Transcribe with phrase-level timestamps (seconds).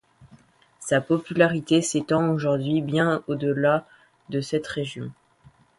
[0.79, 3.85] Sa popularité s'étend aujourd'hui bien au-delà
[4.29, 5.11] de cette région.